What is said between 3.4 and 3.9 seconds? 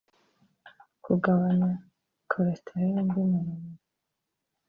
mubiri